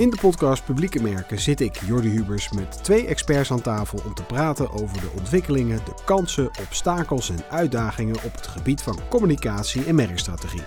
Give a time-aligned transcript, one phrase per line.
[0.00, 4.14] In de podcast Publieke Merken zit ik, Jordi Hubers, met twee experts aan tafel om
[4.14, 9.84] te praten over de ontwikkelingen, de kansen, obstakels en uitdagingen op het gebied van communicatie
[9.84, 10.62] en merkstrategie.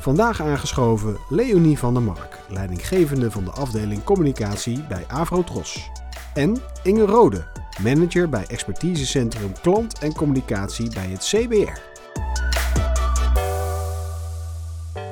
[0.00, 5.90] Vandaag aangeschoven Leonie van der Mark, leidinggevende van de afdeling communicatie bij Avrotros.
[6.34, 7.46] En Inge Rode,
[7.82, 11.80] manager bij expertisecentrum klant en communicatie bij het CBR.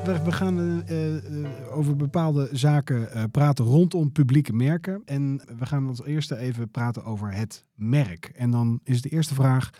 [0.06, 5.02] We gaan uh, uh, over bepaalde zaken uh, praten rondom publieke merken.
[5.04, 8.24] En we gaan als eerste even praten over het merk.
[8.34, 9.70] En dan is de eerste vraag.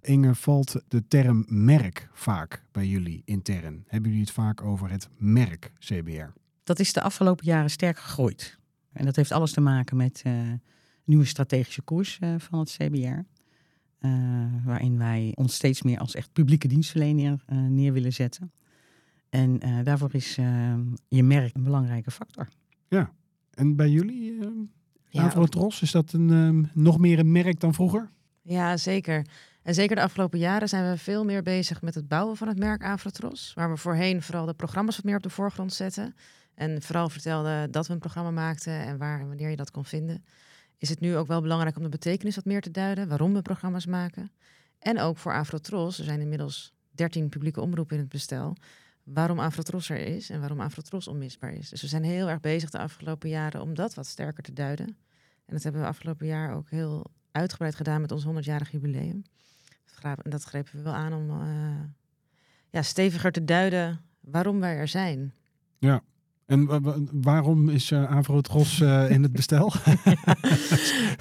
[0.00, 3.84] Inge, valt de term merk vaak bij jullie intern?
[3.86, 6.32] Hebben jullie het vaak over het merk CBR?
[6.64, 8.58] Dat is de afgelopen jaren sterk gegroeid.
[8.92, 10.22] En dat heeft alles te maken met
[11.04, 13.20] nieuwe strategische koers van het CBR.
[14.64, 18.52] waarin wij ons steeds meer als echt publieke dienstverlener neer willen zetten.
[19.30, 20.74] En uh, daarvoor is uh,
[21.08, 22.48] je merk een belangrijke factor.
[22.88, 23.10] Ja,
[23.54, 24.48] en bij jullie, uh,
[25.08, 25.46] ja,
[25.80, 28.10] is dat een, um, nog meer een merk dan vroeger?
[28.42, 29.26] Ja, zeker.
[29.62, 32.58] En zeker de afgelopen jaren zijn we veel meer bezig met het bouwen van het
[32.58, 33.52] merk Avrotros.
[33.54, 36.14] Waar we voorheen vooral de programma's wat meer op de voorgrond zetten.
[36.54, 39.84] En vooral vertelden dat we een programma maakten en waar en wanneer je dat kon
[39.84, 40.24] vinden.
[40.78, 43.42] Is het nu ook wel belangrijk om de betekenis wat meer te duiden, waarom we
[43.42, 44.30] programma's maken.
[44.78, 48.56] En ook voor Avrotros, er zijn inmiddels 13 publieke omroepen in het bestel
[49.06, 51.68] waarom Afrotros er is en waarom Afrotros onmisbaar is.
[51.68, 54.86] Dus we zijn heel erg bezig de afgelopen jaren om dat wat sterker te duiden.
[55.46, 59.22] En dat hebben we afgelopen jaar ook heel uitgebreid gedaan met ons 100-jarig jubileum.
[60.02, 61.80] En dat grepen we wel aan om uh,
[62.70, 65.34] ja, steviger te duiden waarom wij er zijn.
[65.78, 66.02] Ja,
[66.46, 66.68] en
[67.12, 69.72] waarom is uh, Avrotros uh, in het bestel?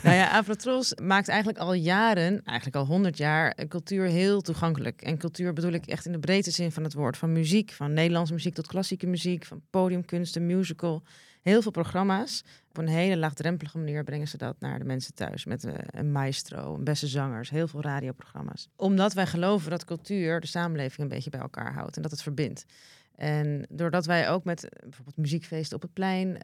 [0.03, 5.01] Nou ja, Avrotros maakt eigenlijk al jaren, eigenlijk al honderd jaar, cultuur heel toegankelijk.
[5.01, 7.17] En cultuur bedoel ik echt in de breedste zin van het woord.
[7.17, 11.03] Van muziek, van Nederlandse muziek tot klassieke muziek, van podiumkunsten, musical.
[11.41, 12.43] Heel veel programma's.
[12.69, 15.45] Op een hele laagdrempelige manier brengen ze dat naar de mensen thuis.
[15.45, 18.69] Met uh, een maestro, een beste zangers, heel veel radioprogramma's.
[18.75, 22.21] Omdat wij geloven dat cultuur de samenleving een beetje bij elkaar houdt en dat het
[22.21, 22.65] verbindt.
[23.15, 26.37] En doordat wij ook met eh, bijvoorbeeld muziekfeesten op het plein, uh,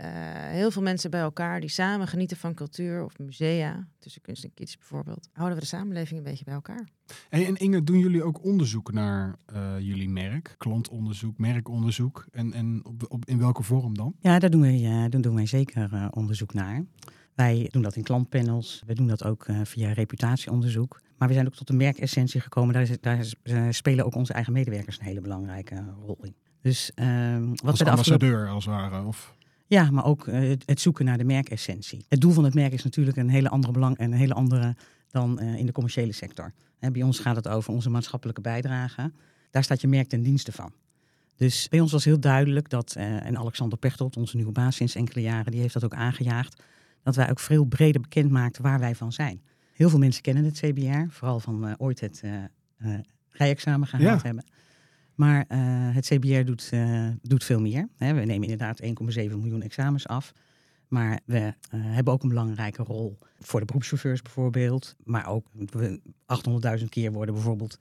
[0.49, 4.53] heel veel mensen bij elkaar die samen genieten van cultuur of musea, tussen kunst en
[4.53, 6.89] kitsch bijvoorbeeld, houden we de samenleving een beetje bij elkaar.
[7.29, 10.55] Hey, en Inge, doen jullie ook onderzoek naar uh, jullie merk?
[10.57, 12.25] Klantonderzoek, merkonderzoek?
[12.31, 14.15] En, en op, op, in welke vorm dan?
[14.19, 16.85] Ja, daar doen wij, uh, daar doen wij zeker onderzoek naar.
[17.35, 21.01] Wij doen dat in klantpanels, we doen dat ook via reputatieonderzoek.
[21.17, 22.73] Maar we zijn ook tot de merkessentie gekomen.
[22.73, 26.35] Daar, daar spelen ook onze eigen medewerkers een hele belangrijke rol in.
[26.61, 29.05] Dus, uh, wat als ambassadeur als het ware?
[29.05, 29.35] Of?
[29.67, 32.05] Ja, maar ook uh, het, zoeken naar de merkessentie.
[32.09, 34.75] Het doel van het merk is natuurlijk een hele andere belang en een hele andere
[35.09, 36.53] dan uh, in de commerciële sector.
[36.79, 39.11] Hè, bij ons gaat het over onze maatschappelijke bijdrage.
[39.51, 40.71] Daar staat je merk ten dienste van.
[41.35, 44.95] Dus bij ons was heel duidelijk dat, uh, en Alexander Pechtold, onze nieuwe baas sinds
[44.95, 46.63] enkele jaren, die heeft dat ook aangejaagd,
[47.03, 49.41] dat wij ook veel breder bekend maakten waar wij van zijn.
[49.73, 52.23] Heel veel mensen kennen het CBR, vooral van ooit het
[53.29, 54.25] rijexamen gehaald ja.
[54.27, 54.45] hebben.
[55.21, 55.59] Maar uh,
[55.95, 57.87] het CBR doet, uh, doet veel meer.
[57.97, 58.13] Hè.
[58.13, 60.33] We nemen inderdaad 1,7 miljoen examens af.
[60.87, 64.95] Maar we uh, hebben ook een belangrijke rol voor de beroepschauffeurs bijvoorbeeld.
[65.03, 65.47] Maar ook
[66.79, 67.77] 800.000 keer worden bijvoorbeeld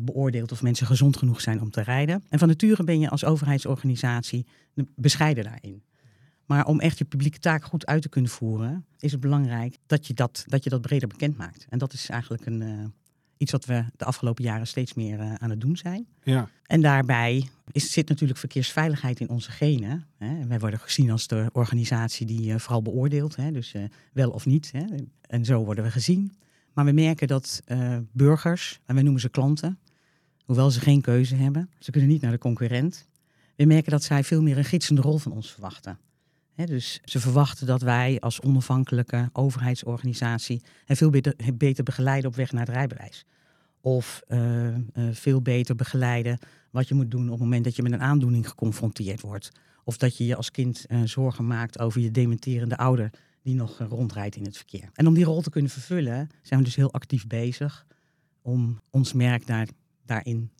[0.00, 2.22] beoordeeld of mensen gezond genoeg zijn om te rijden.
[2.28, 4.46] En van nature ben je als overheidsorganisatie
[4.94, 5.82] bescheiden daarin.
[6.46, 10.06] Maar om echt je publieke taak goed uit te kunnen voeren, is het belangrijk dat
[10.06, 11.66] je dat, dat, je dat breder bekend maakt.
[11.68, 12.92] En dat is eigenlijk een,
[13.36, 16.06] Iets wat we de afgelopen jaren steeds meer uh, aan het doen zijn.
[16.22, 16.48] Ja.
[16.66, 20.06] En daarbij is, zit natuurlijk verkeersveiligheid in onze genen.
[20.16, 20.46] Hè.
[20.46, 23.82] Wij worden gezien als de organisatie die uh, vooral beoordeelt, hè, dus uh,
[24.12, 24.72] wel of niet.
[24.72, 24.84] Hè.
[25.20, 26.32] En zo worden we gezien.
[26.72, 27.62] Maar we merken dat
[28.12, 29.78] burgers, en wij noemen ze klanten,
[30.44, 33.08] hoewel ze geen keuze hebben, ze kunnen niet naar de concurrent.
[33.56, 35.98] We merken dat zij veel meer een gidsende rol van ons verwachten
[36.64, 41.10] dus ze verwachten dat wij als onafhankelijke overheidsorganisatie hen veel
[41.54, 43.24] beter, begeleiden op weg naar het rijbewijs.
[43.80, 44.78] Of uh, uh,
[45.12, 46.38] veel beter begeleiden
[46.70, 49.50] wat je moet doen op het moment dat je met een aandoening geconfronteerd wordt.
[49.84, 53.10] Of dat je je als kind uh, zorgen maakt over je dementerende ouder
[53.42, 54.90] die nog rondrijdt in het verkeer.
[54.94, 57.86] En om die rol te kunnen vervullen zijn we dus heel actief bezig
[58.42, 59.68] om ons merk daar,
[60.04, 60.50] daarin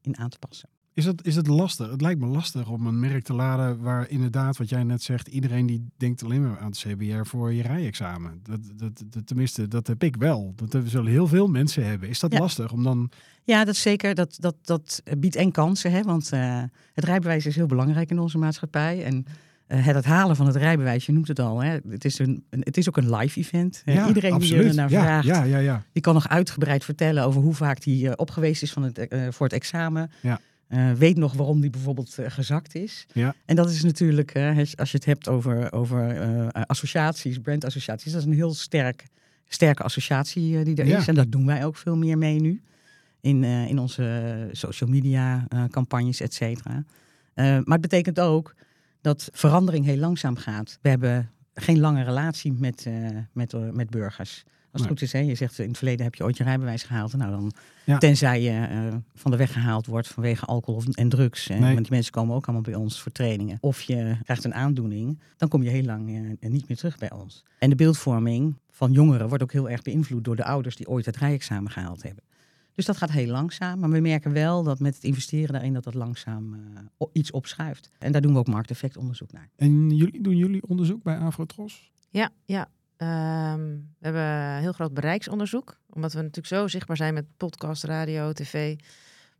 [0.00, 0.68] in aan te passen.
[1.00, 1.90] Is het, is het lastig?
[1.90, 5.28] Het lijkt me lastig om een merk te laden waar inderdaad, wat jij net zegt,
[5.28, 8.40] iedereen die denkt alleen maar aan het CBR voor je rijexamen.
[8.42, 10.54] Dat, dat, dat, tenminste, dat heb ik wel.
[10.56, 12.08] Dat zullen heel veel mensen hebben.
[12.08, 13.10] Is dat lastig om dan.
[13.44, 14.14] Ja, dat zeker.
[14.14, 15.92] Dat, dat, dat biedt en kansen.
[15.92, 16.02] Hè?
[16.02, 16.62] Want uh,
[16.94, 19.04] het rijbewijs is heel belangrijk in onze maatschappij.
[19.04, 19.24] En
[19.68, 21.62] uh, het halen van het rijbewijs, je noemt het al.
[21.62, 21.78] Hè?
[21.88, 23.82] Het, is een, het is ook een live event.
[23.84, 24.60] Ja, Iedereen absoluut.
[24.60, 27.84] die er naar vraagt, ja, ja, ja, die kan nog uitgebreid vertellen over hoe vaak
[27.84, 30.10] hij uh, op geweest is van het, voor het examen.
[30.22, 30.40] Ja.
[30.70, 33.06] Eh, weet nog waarom die bijvoorbeeld eh, gezakt is.
[33.12, 33.34] Ja.
[33.44, 38.26] En dat is natuurlijk, eh, als je het hebt over, over associaties, brandassociaties, dat is
[38.26, 39.06] een heel sterk,
[39.48, 40.98] sterke associatie die er Ja.
[40.98, 41.08] is.
[41.08, 42.62] En daar doen wij ook veel meer mee nu.
[43.20, 46.84] In, in onze social media campagnes, et cetera.
[47.34, 48.54] Maar het betekent ook
[49.00, 50.78] dat verandering heel langzaam gaat.
[50.82, 52.86] We hebben geen lange relatie met,
[53.32, 54.44] met, met burgers.
[54.72, 54.98] Als het Nee.
[54.98, 55.18] goed is, hè?
[55.18, 57.16] je zegt in het verleden heb je ooit je rijbewijs gehaald.
[57.16, 57.52] Nou, dan,
[57.84, 57.98] Ja.
[57.98, 61.48] Tenzij je eh, van de weg gehaald wordt vanwege alcohol en drugs.
[61.48, 61.72] eh, Nee.
[61.72, 63.58] Want die mensen komen ook allemaal bij ons voor trainingen.
[63.60, 67.12] Of je krijgt een aandoening, dan kom je heel lang eh, niet meer terug bij
[67.12, 67.44] ons.
[67.58, 71.06] En de beeldvorming van jongeren wordt ook heel erg beïnvloed door de ouders die ooit
[71.06, 72.24] het rijexamen gehaald hebben.
[72.74, 73.78] Dus dat gaat heel langzaam.
[73.78, 76.54] Maar we merken wel dat met het investeren daarin dat dat langzaam
[76.98, 77.90] eh, iets opschuift.
[77.98, 79.48] En daar doen we ook markteffectonderzoek naar.
[79.56, 81.90] En jullie, doen jullie onderzoek bij Afrotros?
[82.10, 82.68] Ja, ja.
[83.00, 83.60] Ehm,
[83.98, 85.76] we hebben heel groot bereiksonderzoek.
[85.90, 88.76] Omdat we natuurlijk zo zichtbaar zijn met podcast, radio, tv.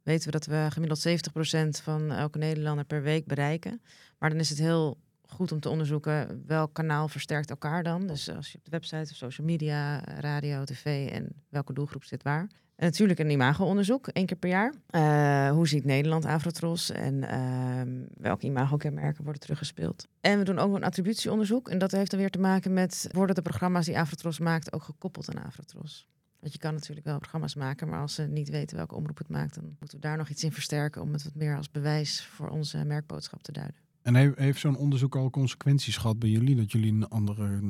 [0.03, 3.83] Weten we dat we gemiddeld 70% van elke Nederlander per week bereiken.
[4.19, 8.07] Maar dan is het heel goed om te onderzoeken welk kanaal versterkt elkaar dan.
[8.07, 12.23] Dus als je op de website of social media, radio, tv en welke doelgroep zit
[12.23, 12.51] waar.
[12.81, 14.75] Natuurlijk een imago-onderzoek, één keer per jaar.
[14.87, 20.09] Eh, hoe ziet Nederland Afrotros en ehm, welke imago-kenmerken worden teruggespeeld?
[20.21, 21.69] En we doen ook een attributieonderzoek.
[21.69, 23.09] En dat heeft dan weer te maken met...
[23.12, 26.06] worden de programma's die Afrotros maakt ook gekoppeld aan Afrotros?
[26.38, 29.29] Want je kan natuurlijk wel programma's maken, maar als ze niet weten welke omroep het
[29.29, 29.55] maakt...
[29.55, 32.49] dan moeten we daar nog iets in versterken om het wat meer als bewijs voor
[32.49, 33.76] onze merkboodschap te duiden.
[34.03, 36.56] En he- heeft zo'n onderzoek al consequenties gehad bij jullie?
[36.56, 37.61] Dat jullie een andere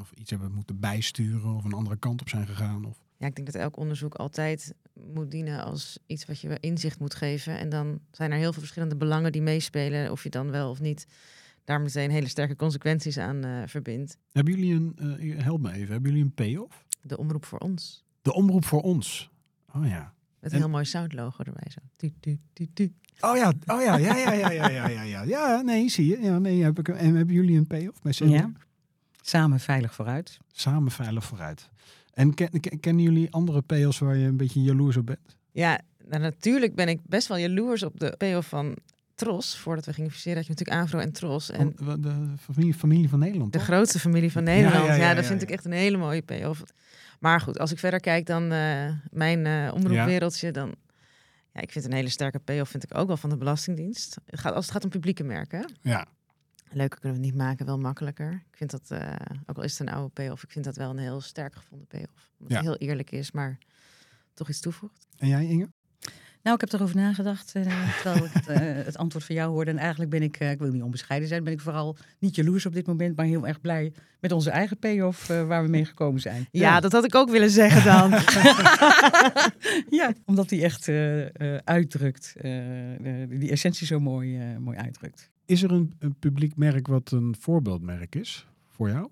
[0.00, 2.84] of iets hebben moeten bijsturen of een andere kant op zijn gegaan?
[2.84, 3.04] Of...
[3.18, 4.74] Ja, ik denk dat elk onderzoek altijd
[5.12, 7.58] moet dienen als iets wat je inzicht moet geven.
[7.58, 10.10] En dan zijn er heel veel verschillende belangen die meespelen.
[10.10, 11.06] Of je dan wel of niet
[11.64, 14.18] daar meteen hele sterke consequenties aan eh, verbindt.
[14.32, 16.84] Hebben jullie een, eh, help me even, hebben jullie een payoff?
[17.00, 18.04] De omroep voor ons.
[18.22, 19.30] De omroep voor ons.
[19.74, 20.14] Oh ja.
[20.40, 21.78] Met En- een heel mooi soundlogo erbij zo.
[21.96, 22.94] Tu, tu, tu, tu.
[23.20, 25.22] Oh ja, oh ja, ja, ja, ja, ja, ja, ja, ja.
[25.22, 26.20] Ja, nee, zie je.
[26.20, 28.12] Ja, nee, heb ik, en hebben jullie een payoff bij.
[29.20, 30.38] Samen veilig vooruit.
[30.52, 31.70] Samen veilig vooruit.
[32.16, 35.36] En ken, ken- kennen jullie andere payoffs waar je een beetje jaloers op bent?
[35.52, 38.76] Ja, nou, natuurlijk ben ik best wel jaloers op de payoff van
[39.14, 39.56] Tros.
[39.58, 41.50] Voordat we gingen fuseren had je natuurlijk Avro en Tros.
[41.50, 43.66] En Van, de familie, familie van Nederland, de toch?
[43.66, 44.86] grootste familie van Nederland.
[44.86, 46.62] ja, Ja, ja, dat vind ik echt een hele mooie payoff.
[47.20, 50.74] Maar goed, als ik verder kijk dan eh, mijn eh omroepwereldje, dan...
[51.52, 54.16] Ja, ik vind een hele sterke payoff vind ik ook wel van de Belastingdienst.
[54.26, 55.72] Het gaat, als het gaat om publieke merken.
[55.82, 56.06] Ja.
[56.76, 58.32] Leuker kunnen we het niet maken, wel makkelijker.
[58.50, 59.12] Ik vind dat, eh,
[59.46, 61.86] ook al is het een oude payoff, ik vind dat wel een heel sterk gevonden
[61.86, 62.30] payoff.
[62.38, 62.56] Omdat Ja.
[62.56, 63.58] het heel eerlijk is, maar
[64.34, 65.06] toch iets toevoegt.
[65.18, 65.68] En jij, Inge?
[66.42, 67.62] Nou, ik heb erover nagedacht eh,
[68.02, 69.70] terwijl ik het, eh, het antwoord van jou hoorde.
[69.70, 72.66] En eigenlijk ben ik, eh, ik wil niet onbescheiden zijn, ben ik vooral niet jaloers
[72.66, 75.84] op dit moment, maar heel erg blij met onze eigen payoff eh, waar we mee
[75.84, 76.48] gekomen zijn.
[76.50, 78.10] Ja, dat had ik ook willen zeggen dan.
[80.00, 81.24] ja omdat die echt eh,
[81.54, 82.52] eh, uitdrukt, eh,
[83.28, 85.30] die essentie zo mooi, eh, mooi uitdrukt.
[85.46, 89.08] Is er een, een publiek merk wat een voorbeeldmerk is voor jou?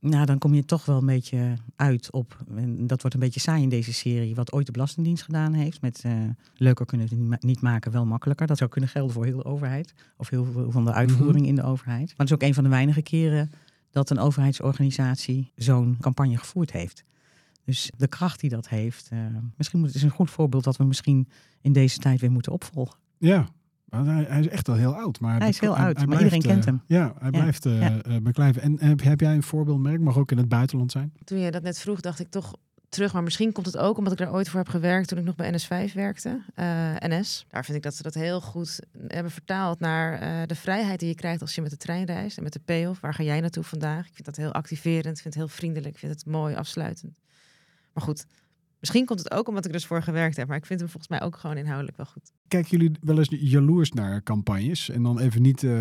[0.00, 3.40] Nou, dan kom je toch wel een beetje uit op, en dat wordt een beetje
[3.40, 5.80] saai in deze serie, wat ooit de Belastingdienst gedaan heeft.
[5.80, 6.12] Met eh,
[6.54, 8.46] leuker kunnen we het niet ma- niet maken, wel makkelijker.
[8.46, 11.54] Dat zou kunnen gelden voor heel de overheid, of heel veel van de uitvoering in
[11.54, 12.06] de overheid.
[12.06, 13.50] Maar het is ook een van de weinige keren
[13.90, 17.04] dat een overheidsorganisatie zo'n campagne gevoerd heeft.
[17.64, 19.18] Dus de kracht die dat heeft, eh,
[19.56, 21.28] misschien moet het is een goed voorbeeld dat we misschien
[21.60, 22.98] in deze tijd weer moeten opvolgen.
[23.18, 23.48] Ja.
[24.02, 25.20] Hij, hij is echt al heel oud.
[25.20, 26.82] Maar Hij is heel oud, maar blijft, iedereen kent eh, hem.
[26.86, 28.02] Ja, hij Ja, blijft eh, ja.
[28.02, 28.62] eh, beklijven.
[28.62, 30.00] En heb, heb jij een voorbeeldmerk?
[30.00, 31.12] Mag ook in het buitenland zijn?
[31.24, 32.54] Toen je dat net vroeg, dacht ik toch
[32.88, 33.12] terug.
[33.12, 35.34] Maar misschien komt het ook omdat ik daar ooit voor heb gewerkt toen ik nog
[35.36, 36.40] bij NS5 werkte.
[36.54, 37.46] eh, NS.
[37.50, 41.08] Daar vind ik dat ze dat heel goed hebben vertaald naar eh, de vrijheid die
[41.08, 42.36] je krijgt als je met de trein reist.
[42.36, 43.00] En met de payoff.
[43.00, 44.06] Waar ga jij naartoe vandaag?
[44.06, 45.16] Ik vind dat heel activerend.
[45.16, 45.94] Ik vind het heel vriendelijk.
[45.94, 47.12] Ik vind het mooi afsluitend.
[47.92, 48.26] Maar goed,
[48.84, 50.48] misschien komt het ook omdat ik er dus voor gewerkt heb.
[50.48, 52.32] Maar ik vind hem volgens mij ook gewoon inhoudelijk wel goed.
[52.48, 54.90] Kijken jullie wel eens jaloers naar campagnes?
[54.90, 55.72] En dan even niet eh,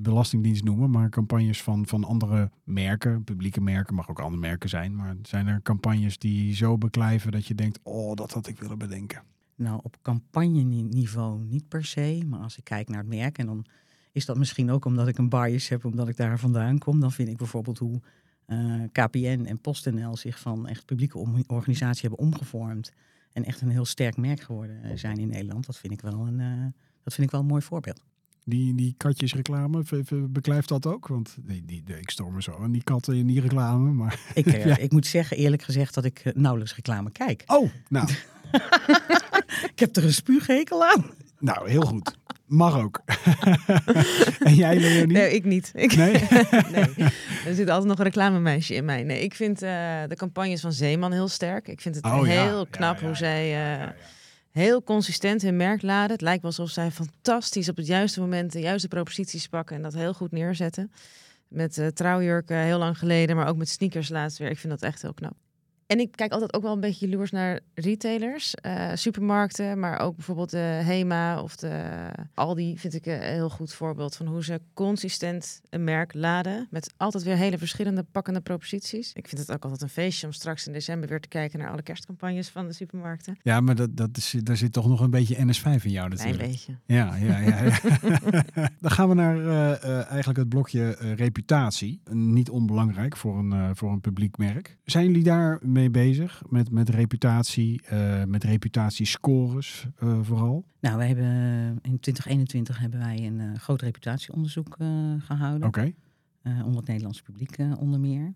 [0.00, 4.96] Belastingdienst noemen, maar campagnes van, van andere merken, publieke merken, mag ook andere merken zijn.
[4.96, 8.78] Maar zijn er campagnes die zo beklijven dat je denkt, oh, dat had ik willen
[8.78, 9.22] bedenken?
[9.54, 12.22] Nou, op campagneniveau niet per se.
[12.26, 13.64] Maar als ik kijk naar het merk, en dan
[14.12, 17.00] is dat misschien ook omdat ik een bias heb, omdat ik daar vandaan kom.
[17.00, 18.00] Dan vind ik bijvoorbeeld hoe
[18.46, 22.92] eh, KPN en PostNL zich van echt publieke organisatie hebben omgevormd.
[23.32, 25.66] En echt een heel sterk merk geworden eh, zijn in Nederland.
[25.66, 26.64] Dat vind ik wel een, eh,
[27.02, 28.00] dat vind ik wel een mooi voorbeeld.
[28.44, 29.84] Die, die katjesreclame,
[30.28, 31.06] beklijft dat ook?
[31.06, 33.92] Want die, die, ik storm me zo aan die katten in die reclame.
[33.92, 34.20] Maar...
[34.34, 34.76] Ik, Ja.
[34.76, 37.42] ik moet zeggen, eerlijk gezegd, dat ik nauwelijks reclame kijk.
[37.46, 38.08] Oh, nou,
[39.72, 41.04] Ik heb er een spuughekel aan.
[41.38, 42.16] nou heel goed.
[42.46, 43.00] Mag ook.
[44.38, 45.16] en jij, Leonie?
[45.16, 45.70] Nee, ik niet.
[45.74, 46.12] Ik, Nee?
[46.74, 46.94] nee.
[47.46, 49.02] Er zit altijd nog een reclamemeisje in mij.
[49.02, 49.70] Nee, ik vind eh,
[50.08, 51.68] de campagnes van Zeeman heel sterk.
[51.68, 53.88] Ik vind het Oh, heel Ja, knap ja, hoe zij eh,
[54.50, 56.10] heel consistent hun merk laden.
[56.10, 59.82] Het lijkt wel alsof zij fantastisch op het juiste moment de juiste proposities pakken en
[59.82, 60.92] dat heel goed neerzetten.
[61.48, 64.50] Met uh, trouwjurken heel lang geleden, maar ook met sneakers laatst weer.
[64.50, 65.34] Ik vind dat echt heel knap.
[65.86, 70.16] En ik kijk altijd ook wel een beetje jaloers naar retailers, uh, supermarkten, maar ook
[70.16, 71.90] bijvoorbeeld de Hema of de
[72.34, 76.94] Aldi vind ik een heel goed voorbeeld van hoe ze consistent een merk laden met
[76.96, 79.12] altijd weer hele verschillende pakkende proposities.
[79.12, 81.70] Ik vind het ook altijd een feestje om straks in december weer te kijken naar
[81.70, 83.38] alle kerstcampagnes van de supermarkten.
[83.42, 86.42] Ja, maar dat, dat is, daar zit toch nog een beetje NS5 in jou natuurlijk.
[86.42, 86.76] Een beetje.
[86.86, 87.62] Ja, ja, ja.
[87.62, 87.80] ja.
[88.80, 92.00] Dan gaan we naar uh, uh, eigenlijk het blokje reputatie.
[92.10, 94.76] Niet onbelangrijk voor een, voor een publiek merk.
[94.84, 96.42] Zijn jullie daar mee bezig?
[96.48, 100.64] Met, met reputatie, uh, met reputatiescores uh, vooral?
[100.80, 101.24] Nou, we hebben
[101.82, 104.76] in 2021 hebben wij een uh, groot reputatieonderzoek
[105.18, 105.68] gehouden.
[105.68, 105.92] Oké.
[106.42, 106.62] Okay.
[106.62, 108.34] onder het Nederlands publiek onder meer.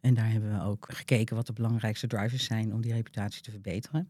[0.00, 3.50] En daar hebben we ook gekeken wat de belangrijkste drivers zijn om die reputatie te
[3.50, 4.08] verbeteren.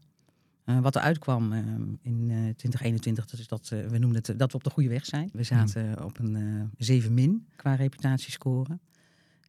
[0.65, 1.53] wat er uitkwam
[2.01, 5.29] in 2021, dat is dat we noemden het dat we op de goede weg zijn.
[5.33, 6.03] We zaten mm.
[6.03, 8.79] op een 7 min qua reputatiescore.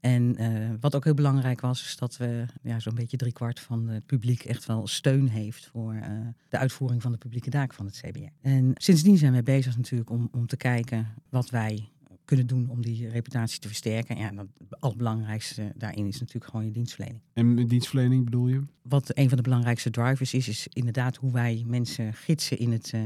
[0.02, 3.88] En uh, wat ook heel belangrijk was, is dat we ja, zo'n beetje driekwart van
[3.88, 6.02] het publiek echt wel steun heeft voor uh,
[6.49, 8.32] de uitvoering van de publieke taak van het CBR.
[8.40, 11.90] En sindsdien zijn wij bezig natuurlijk om, om te kijken wat wij
[12.25, 14.16] kunnen doen om die reputatie te versterken.
[14.16, 17.23] Ja, het allerbelangrijkste daarin is natuurlijk gewoon je dienstverlening.
[17.32, 18.62] En dienstverlening bedoel je?
[18.82, 22.92] Wat een van de belangrijkste drivers is, is inderdaad hoe wij mensen gidsen in het,
[22.94, 23.00] uh,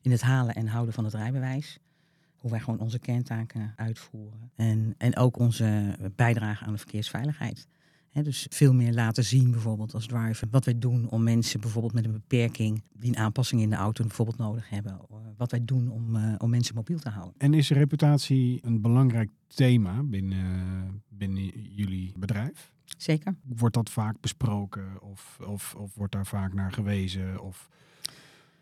[0.00, 1.78] in het halen en houden van het rijbewijs
[2.36, 4.50] hoe wij gewoon onze kerntaken uitvoeren.
[4.54, 7.68] En, en ook onze bijdrage aan de verkeersveiligheid.
[8.12, 12.04] dus veel meer laten zien, bijvoorbeeld als driver, wat wij doen om mensen bijvoorbeeld met
[12.04, 14.92] een beperking die een aanpassing in de auto bijvoorbeeld nodig hebben.
[14.92, 17.34] Eh, wat wij doen om, uh, om mensen mobiel te houden.
[17.38, 22.74] En is reputatie een belangrijk thema binnen, binnen jullie bedrijf?
[22.96, 23.36] Zeker.
[23.42, 27.42] Wordt dat vaak besproken of, of, of wordt daar vaak naar gewezen?
[27.42, 27.68] Of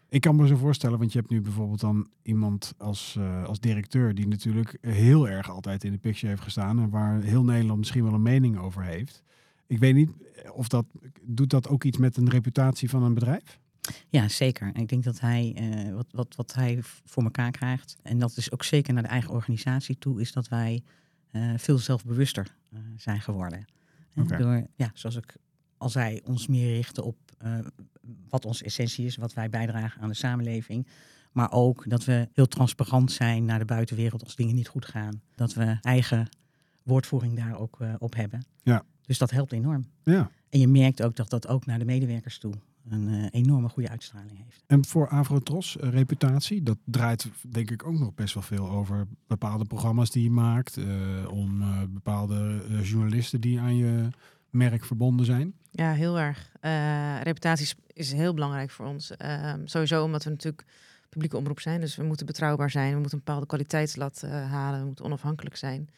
[0.09, 3.61] ik kan me zo voorstellen, want je hebt nu bijvoorbeeld dan iemand als, uh, als
[3.61, 7.79] directeur die natuurlijk heel erg altijd in de picture heeft gestaan en waar heel Nederland
[7.79, 9.23] misschien wel een mening over heeft.
[9.67, 10.11] Ik weet niet
[10.53, 10.87] of dat
[11.23, 13.61] doet dat ook iets met een reputatie van een bedrijf?
[14.09, 14.71] Ja, zeker.
[14.77, 18.53] Ik denk dat hij uh, wat, wat, wat hij voor elkaar krijgt, en dat is
[18.53, 20.83] ook zeker naar de eigen organisatie toe, is dat wij
[21.33, 22.57] uh, veel zelfbewuster
[22.97, 23.65] zijn geworden.
[24.17, 24.39] Okay.
[24.39, 25.37] Door, ja, zoals ik
[25.77, 27.17] al zei, ons meer richten op
[28.29, 30.87] wat onze essentie is, wat wij bijdragen aan de samenleving.
[31.33, 35.21] Maar ook dat we heel transparant zijn naar de buitenwereld als dingen niet goed gaan.
[35.35, 36.29] Dat we eigen
[36.83, 38.45] woordvoering daar ook uh, op hebben.
[38.63, 38.85] Ja.
[39.07, 39.85] Dus dat helpt enorm.
[40.03, 40.31] Ja.
[40.49, 42.55] En je merkt ook dat dat ook naar de medewerkers toe
[42.89, 44.63] een uh, enorme goede uitstraling heeft.
[44.67, 49.07] En voor Avrotros, uh, reputatie, dat draait denk ik ook nog best wel veel over
[49.27, 50.79] bepaalde programma's die je maakt.
[51.29, 54.09] om bepaalde journalisten die aan je
[54.55, 55.55] merk verbonden zijn?
[55.71, 56.53] Ja, heel erg.
[56.61, 59.13] Uh, reputatie is heel belangrijk voor ons.
[59.25, 60.65] Uh, sowieso omdat we natuurlijk
[61.09, 61.81] publieke omroep zijn.
[61.81, 62.93] Dus we moeten betrouwbaar zijn.
[62.93, 64.81] We moeten een bepaalde kwaliteitslat uh, halen.
[64.81, 65.89] We moeten onafhankelijk zijn.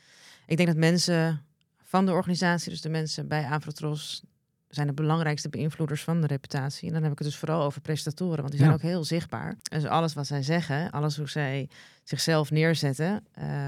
[0.47, 1.43] Ik denk dat mensen
[1.83, 4.23] van de organisatie, dus de mensen bij Avrotros,
[4.69, 6.89] zijn de belangrijkste beïnvloeders van de reputatie.
[6.89, 9.49] En dan heb ik het dus vooral over presentatoren, want die zijn ook heel zichtbaar.
[9.49, 11.69] En dus alles wat zij zeggen, alles hoe zij
[12.05, 13.25] zichzelf neerzetten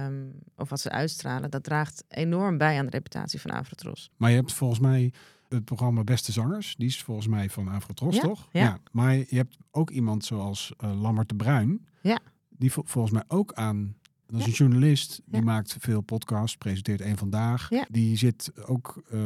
[0.06, 4.10] um, of wat ze uitstralen, dat draagt enorm bij aan de reputatie van Avrotros.
[4.16, 5.12] Maar je hebt volgens mij
[5.48, 8.48] het programma Beste Zangers, die is volgens mij van Avrotros, ja, toch?
[8.52, 8.78] Ja.
[8.92, 12.18] Maar je hebt ook iemand zoals uh, Lammert de Bruin, ja.
[12.48, 13.96] die volgens mij ook aan
[14.30, 17.68] dat is een journalist, die maakt veel podcasts, presenteert één vandaag.
[17.88, 19.20] Die zit ook uh,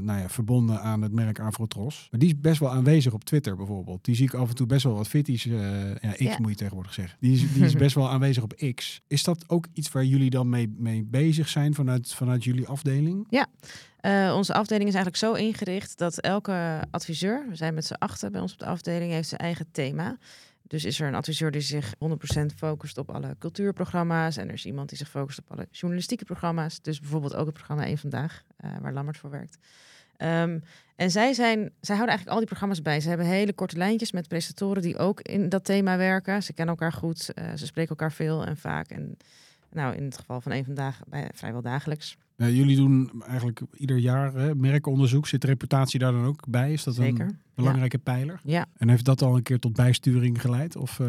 [0.00, 2.08] nou ja, verbonden aan het merk Avrotros.
[2.10, 4.04] Maar die is best wel aanwezig op Twitter bijvoorbeeld.
[4.04, 5.46] Die zie ik af en toe best wel wat fitties.
[5.46, 7.16] Uh, ja, X moet je tegenwoordig zeggen.
[7.20, 9.00] Die is, die is best wel aanwezig op X.
[9.06, 13.26] Is dat ook iets waar jullie dan mee, mee bezig zijn vanuit, vanuit jullie afdeling?
[13.30, 13.46] Ja,
[14.02, 18.30] uh, onze afdeling is eigenlijk zo ingericht dat elke adviseur, we zijn met z'n achter
[18.30, 20.18] bij ons op de afdeling, heeft zijn eigen thema.
[20.66, 21.98] Dus is er een adviseur die zich 100%
[22.56, 24.36] focust op alle cultuurprogramma's.
[24.36, 26.82] En er is iemand die zich focust op alle journalistieke programma's.
[26.82, 29.58] Dus bijvoorbeeld ook het programma Eén Vandaag, uh, waar Lammert voor werkt.
[30.18, 30.62] Um,
[30.96, 33.00] en zij, zijn, zij houden eigenlijk al die programma's bij.
[33.00, 36.42] Ze hebben hele korte lijntjes met presentatoren die ook in dat thema werken.
[36.42, 38.90] Ze kennen elkaar goed, uh, ze spreken elkaar veel en vaak.
[38.90, 39.16] En
[39.72, 42.16] nou, in het geval van Eén Vandaag bij, vrijwel dagelijks.
[42.36, 45.26] Ja, jullie doen eigenlijk ieder jaar hè, merkonderzoek.
[45.26, 46.72] Zit reputatie daar dan ook bij?
[46.72, 48.12] Is dat Zeker, een belangrijke ja.
[48.12, 48.40] pijler?
[48.42, 48.66] Ja.
[48.76, 50.76] En heeft dat al een keer tot bijsturing geleid?
[50.76, 51.08] Of, uh...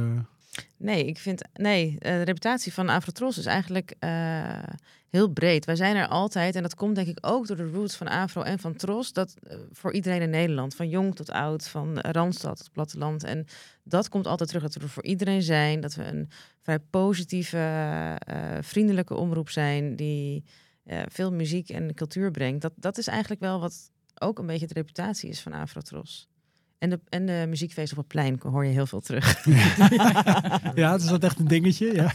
[0.77, 1.95] Nee, ik vind nee.
[1.99, 4.63] De reputatie van Afrotros is eigenlijk uh,
[5.09, 5.65] heel breed.
[5.65, 8.41] Wij zijn er altijd, en dat komt denk ik ook door de roots van Afro
[8.41, 12.57] en van Tros, dat uh, voor iedereen in Nederland, van jong tot oud, van Randstad
[12.57, 13.23] tot platteland.
[13.23, 13.45] En
[13.83, 16.29] dat komt altijd terug dat we er voor iedereen zijn, dat we een
[16.61, 18.15] vrij positieve,
[18.61, 20.43] vriendelijke omroep zijn die
[21.07, 22.61] veel muziek en cultuur brengt.
[22.61, 26.27] Dat, dat is eigenlijk wel wat ook een beetje de reputatie is van Afrotros.
[26.77, 29.45] En de, en de muziekfeest op het plein hoor je heel veel terug.
[30.75, 31.93] ja, het is dat echt een dingetje.
[31.93, 32.11] Ja.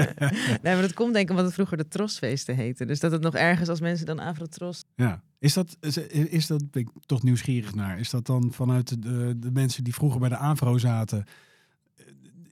[0.62, 2.84] nee, maar dat komt denk ik omdat het vroeger de Trosfeesten heette.
[2.84, 4.84] Dus dat het nog ergens als mensen dan Afro-Tros...
[4.94, 9.02] Ja, is dat, is, is dat, ben ik toch nieuwsgierig naar, is dat dan vanuit
[9.02, 11.24] de, de mensen die vroeger bij de Afro zaten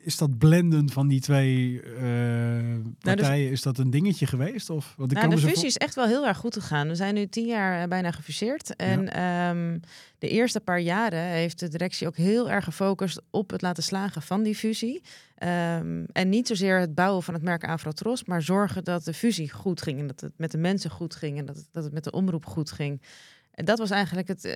[0.05, 4.71] is dat blenden van die twee uh, partijen, nou, dus, is dat een dingetje geweest?
[4.71, 6.89] Of, want ik nou, de fusie is echt wel heel erg goed gegaan.
[6.89, 8.77] We zijn nu tien jaar eh, bijna gefuseerd.
[8.77, 9.79] En ehm,
[10.19, 14.23] de eerste paar jaren heeft de directie ook heel erg gefocust op het laten slagen
[14.23, 15.03] van die fusie.
[15.39, 19.51] Um, en niet zozeer het bouwen van het merk Afrotros, maar zorgen dat de fusie
[19.51, 19.99] goed ging.
[19.99, 22.11] En dat het met de mensen goed ging en dat het, dat het met de
[22.11, 23.01] omroep goed ging.
[23.55, 24.53] En dat was eigenlijk het, uh,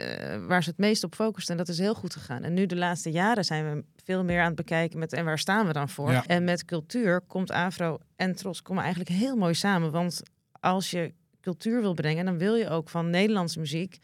[0.47, 1.53] waar ze het meest op focusten.
[1.53, 2.43] En dat is heel goed gegaan.
[2.43, 5.39] En nu de laatste jaren zijn we veel meer aan het bekijken met en waar
[5.39, 6.13] staan we dan voor.
[6.27, 9.91] En met cultuur komt Afro en Tros komen eigenlijk heel mooi samen.
[9.91, 10.23] Want
[10.61, 13.99] als je cultuur wil brengen, dan wil je ook van Nederlandse muziek.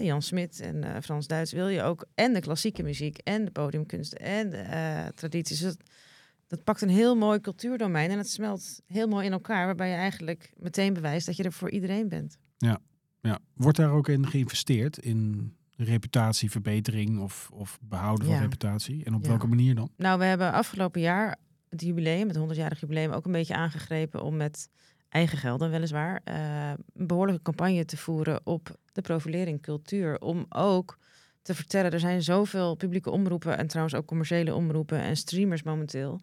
[0.00, 2.06] Jan Smit en uh, Frans Duits wil je ook.
[2.14, 5.60] En de klassieke muziek en de podiumkunsten en de uh, tradities.
[5.60, 5.76] Dat,
[6.46, 9.66] dat pakt een heel mooi cultuurdomein en het smelt heel mooi in elkaar.
[9.66, 12.36] Waarbij je eigenlijk meteen bewijst dat je er voor iedereen bent.
[12.58, 12.80] Ja,
[13.28, 13.38] ja.
[13.54, 19.04] Wordt daar ook in geïnvesteerd in reputatieverbetering of, of behouden van reputatie?
[19.04, 19.90] En op welke manier dan?
[19.96, 21.36] Nou, we hebben afgelopen jaar
[21.68, 24.68] het jubileum, het 100-jarig jubileum, ook een beetje aangegrepen om met
[25.08, 30.20] eigen gelden weliswaar uh, een behoorlijke campagne te voeren op de profilering cultuur.
[30.20, 30.98] Om ook
[31.42, 36.20] te vertellen, er zijn zoveel publieke omroepen en trouwens ook commerciële omroepen en streamers momenteel.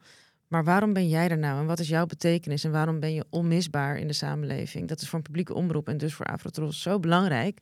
[0.52, 3.26] Maar waarom ben jij er nou en wat is jouw betekenis en waarom ben je
[3.30, 4.88] onmisbaar in de samenleving?
[4.88, 7.60] Dat is voor een publieke omroep en dus voor Afrotros zo belangrijk.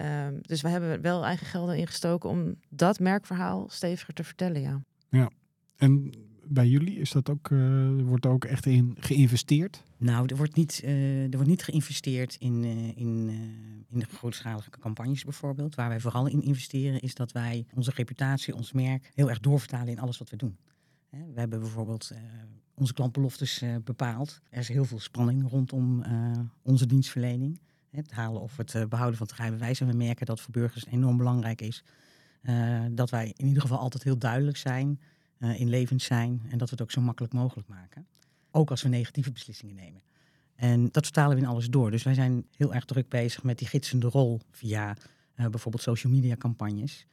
[0.00, 4.82] Um, dus we hebben wel eigen gelden ingestoken om dat merkverhaal steviger te vertellen, ja.
[5.08, 5.30] Ja,
[5.76, 6.12] en
[6.44, 9.82] bij jullie is dat ook, uh, wordt ook echt in geïnvesteerd?
[9.96, 13.28] Nou, er wordt niet, uh, er wordt niet geïnvesteerd in, uh, in,
[13.88, 15.74] in de grootschalige campagnes bijvoorbeeld.
[15.74, 19.88] Waar wij vooral in investeren is dat wij onze reputatie, ons merk, heel erg doorvertalen
[19.88, 20.56] in alles wat we doen.
[21.10, 22.12] We hebben bijvoorbeeld
[22.74, 24.40] onze klantbeloftes bepaald.
[24.50, 26.04] Er is heel veel spanning rondom
[26.62, 29.80] onze dienstverlening het halen of het eh, behouden van het rijbewijs.
[29.80, 31.84] En we merken dat voor burgers enorm belangrijk is
[32.90, 35.00] dat wij in ieder geval altijd heel duidelijk zijn,
[35.38, 38.06] uh, inlevend zijn en dat we het ook zo makkelijk mogelijk maken.
[38.50, 40.02] Ook als we negatieve beslissingen nemen.
[40.54, 41.90] En dat vertalen we in alles door.
[41.90, 44.96] Dus wij zijn heel erg druk bezig met die gidsende rol via
[45.34, 47.06] bijvoorbeeld social media campagnes.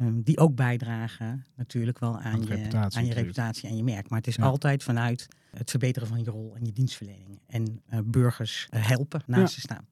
[0.00, 4.08] Um, die ook bijdragen natuurlijk wel aan, je, reputatie, aan je reputatie en je merk.
[4.08, 4.44] Maar het is ja.
[4.44, 7.40] altijd vanuit het verbeteren van je rol en je dienstverlening.
[7.46, 9.48] En burgers helpen naast ja.
[9.48, 9.86] ze staan.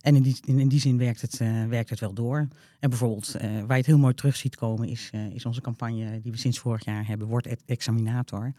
[0.00, 2.48] En in die, in, die zin werkt het, uh, werkt het wel door.
[2.78, 6.32] En bijvoorbeeld, waar je het heel mooi terug ziet komen, is, is onze campagne die
[6.32, 8.52] we sinds vorig jaar hebben, Word Examinator.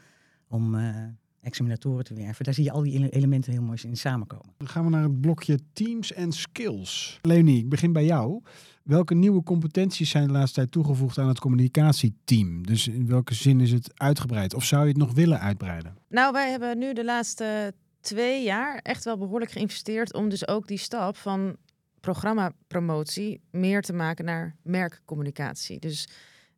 [0.47, 0.75] Om
[1.41, 2.45] examinatoren te werven.
[2.45, 4.53] Daar zie je al die elementen heel mooi in samenkomen.
[4.57, 7.19] Dan gaan we naar het blokje Teams en Skills.
[7.21, 8.41] Leonie, ik begin bij jou.
[8.83, 12.65] Welke nieuwe competenties zijn de laatste tijd toegevoegd aan het communicatieteam?
[12.65, 14.53] Dus in welke zin is het uitgebreid?
[14.53, 15.97] Of zou je het nog willen uitbreiden?
[16.09, 20.67] Nou, wij hebben nu de laatste twee jaar echt wel behoorlijk geïnvesteerd om dus ook
[20.67, 21.55] die stap van
[21.99, 25.79] programmapromotie meer te maken naar merkcommunicatie.
[25.79, 26.07] Dus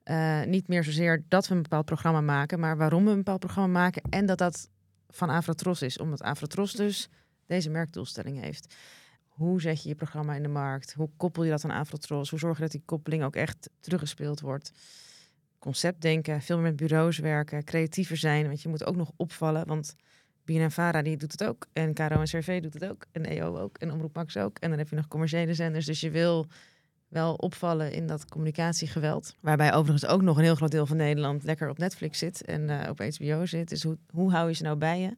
[0.05, 3.39] uh, niet meer zozeer dat we een bepaald programma maken, maar waarom we een bepaald
[3.39, 4.69] programma maken en dat dat
[5.15, 7.09] van Afrotros is, omdat Afrotros dus
[7.45, 8.75] deze merkdoelstelling heeft.
[9.27, 10.93] Hoe zet je je programma in de markt?
[10.93, 12.29] Hoe koppel je dat aan Afrotros?
[12.29, 14.71] Hoe zorg je dat die koppeling ook echt teruggespeeld wordt?
[15.59, 19.67] Concept denken, veel meer met bureaus werken, creatiever zijn, want je moet ook nog opvallen,
[19.67, 19.95] want
[20.45, 21.67] BNNVARA die doet het ook.
[21.73, 23.05] En KRO en CRV doet het ook.
[23.11, 23.77] En EO ook.
[23.77, 24.57] En Omroep Max ook.
[24.57, 25.85] En dan heb je nog commerciële zenders.
[25.85, 26.47] Dus je wil
[27.13, 29.35] wel opvallen in dat communicatiegeweld.
[29.39, 32.61] Waarbij overigens ook nog een heel groot deel van Nederland lekker op Netflix zit en
[32.69, 33.69] uh, op HBO zit.
[33.69, 35.15] Dus hoe, hoe hou je ze nou bij je?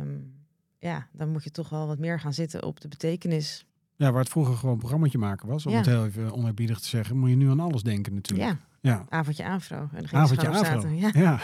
[0.00, 0.44] Um,
[0.78, 3.66] ja, dan moet je toch wel wat meer gaan zitten op de betekenis.
[3.96, 5.78] Ja, waar het vroeger gewoon een programmaatje maken was, om ja.
[5.78, 8.50] het heel even onerbiedig te zeggen, moet je nu aan alles denken natuurlijk.
[8.50, 8.58] Ja.
[8.84, 9.06] Ja.
[9.08, 9.88] Avondje aanvrouw.
[9.92, 10.90] En Avondje aanvrouw.
[10.90, 11.10] Ja.
[11.12, 11.40] ja.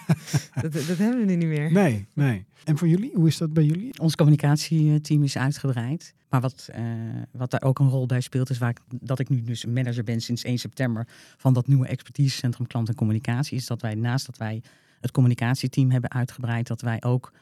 [0.62, 1.72] dat, dat, hebben we nu niet meer.
[1.72, 2.46] Nee, nee.
[2.64, 4.00] En voor jullie, hoe is dat bij jullie?
[4.00, 6.14] Ons communicatieteam is uitgebreid.
[6.28, 6.84] Maar wat, uh,
[7.30, 10.04] wat daar ook een rol bij speelt, is waar ik, dat ik nu dus manager
[10.04, 14.26] ben sinds 1 september van dat nieuwe expertisecentrum klant en communicatie, is dat wij naast
[14.26, 14.62] dat wij
[15.00, 17.32] het communicatieteam hebben uitgebreid, dat wij ook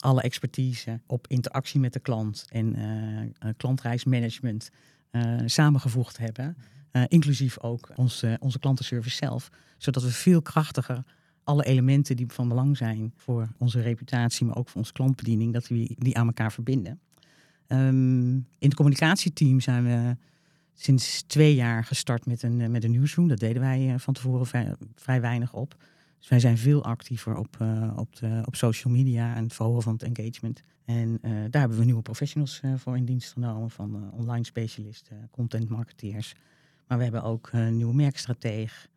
[0.00, 4.70] alle expertise op interactie met de klant en uh, klantreismanagement
[5.12, 6.56] uh, samengevoegd hebben.
[6.92, 9.50] Uh, inclusief ook onze, onze klantenservice zelf.
[9.78, 11.04] Zodat we veel krachtiger
[11.44, 15.68] alle elementen die van belang zijn voor onze reputatie, maar ook voor onze klantbediening, dat
[15.68, 17.00] we die aan elkaar verbinden.
[17.68, 20.16] Um, in het communicatieteam zijn we
[20.74, 23.28] sinds twee jaar gestart met een, met een newsroom.
[23.28, 25.76] Dat deden wij van tevoren vrij, vrij weinig op.
[26.18, 29.82] Dus wij zijn veel actiever op, uh, op, de, op social media en het verhogen
[29.82, 30.62] van het engagement.
[30.84, 36.34] En daar hebben we nieuwe professionals voor in dienst genomen, van online specialisten, content marketeers,
[36.90, 38.88] Maar we hebben ook een nieuwe merkstrateeg,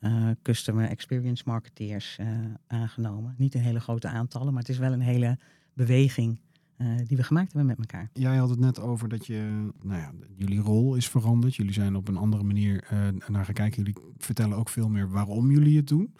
[0.00, 2.18] uh, customer experience marketeers
[2.66, 3.34] aangenomen.
[3.38, 5.38] Niet een hele grote aantallen, maar het is wel een hele
[5.72, 6.40] beweging
[7.06, 8.10] die we gemaakt hebben met elkaar.
[8.12, 11.54] Jij had het net over dat je, nou ja, jullie rol is veranderd.
[11.54, 12.84] Jullie zijn op een andere manier
[13.28, 13.82] naar gaan kijken.
[13.82, 16.14] Jullie vertellen ook veel meer waarom jullie het doen.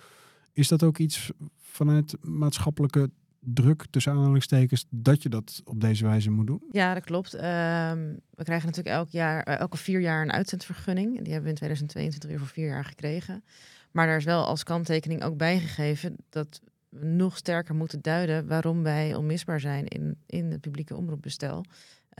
[0.52, 3.10] Is dat ook iets vanuit maatschappelijke
[3.40, 6.62] druk tussen aanhalingstekens dat je dat op deze wijze moet doen?
[6.70, 7.34] Ja, dat klopt.
[7.34, 11.08] Ehm, we krijgen natuurlijk elk jaar, eh, elke vier jaar een uitzendvergunning.
[11.08, 13.44] Die hebben we in 2022 weer voor vier jaar gekregen.
[13.90, 18.82] Maar daar is wel als kanttekening ook bijgegeven dat we nog sterker moeten duiden waarom
[18.82, 21.64] wij onmisbaar zijn in, in het publieke omroepbestel.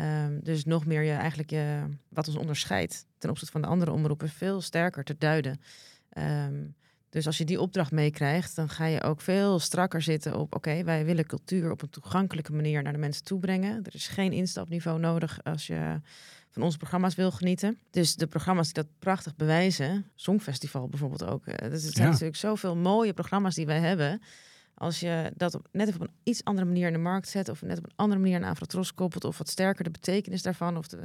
[0.00, 3.92] Um, dus nog meer je eigenlijk je, wat ons onderscheidt ten opzichte van de andere
[3.92, 5.60] omroepen veel sterker te duiden.
[6.18, 6.74] Um,
[7.10, 10.84] dus als je die opdracht meekrijgt, dan ga je ook veel strakker zitten op: oké,
[10.84, 13.84] wij willen cultuur op een toegankelijke manier naar de mensen toe brengen.
[13.84, 16.00] Er is geen instapniveau nodig als je
[16.50, 17.78] van onze programma's wil genieten.
[17.90, 21.44] Dus de programma's die dat prachtig bewijzen, Songfestival bijvoorbeeld ook.
[21.44, 24.22] Dus het zijn natuurlijk zoveel mooie programma's die wij hebben.
[24.74, 27.62] Als je dat op, net op een iets andere manier in de markt zet, of
[27.62, 30.88] net op een andere manier aan Afrotros koppelt, of wat sterker de betekenis daarvan, of
[30.88, 31.04] de,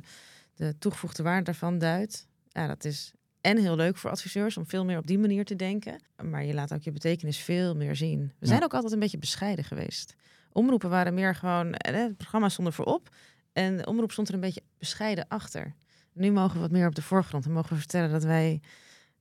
[0.56, 2.28] de toegevoegde waarde daarvan duidt.
[2.50, 5.56] Ja, dat is en heel leuk voor adviseurs om veel meer op die manier te
[5.56, 6.02] denken.
[6.24, 8.32] Maar je laat ook je betekenis veel meer zien.
[8.40, 10.16] We zijn ook altijd een beetje bescheiden geweest.
[10.52, 13.10] Omroepen waren meer gewoon, eh, het programma stond er voorop.
[13.54, 15.76] En de omroep stond er een beetje bescheiden achter.
[16.14, 18.62] Nu mogen we wat meer op de voorgrond en mogen we vertellen dat wij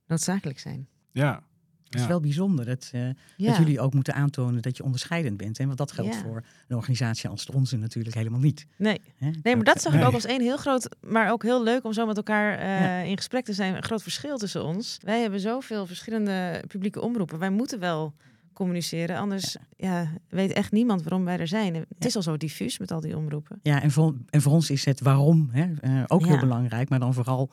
[0.07, 0.87] noodzakelijk zijn.
[1.11, 1.43] Ja,
[1.91, 5.59] het is wel bijzonder dat, uh, dat, jullie ook moeten aantonen dat je onderscheidend bent.
[5.59, 8.67] En want dat geldt voor een organisatie als de onze natuurlijk helemaal niet.
[8.75, 11.83] Nee, nee maar dat zag ik ook als één heel groot, maar ook heel leuk
[11.83, 13.75] om zo met elkaar uh, in gesprek te zijn.
[13.75, 14.97] Een groot verschil tussen ons.
[15.03, 17.39] Wij hebben zoveel verschillende publieke omroepen.
[17.39, 18.13] Wij moeten wel
[18.53, 19.17] communiceren.
[19.17, 20.07] Anders ja.
[20.29, 21.75] weet echt niemand waarom wij er zijn.
[21.75, 23.59] Het is al zo diffuus met al die omroepen.
[23.63, 26.89] Ja, en voor, en voor ons is het waarom hè, uh, ook heel belangrijk.
[26.89, 27.49] Maar dan vooral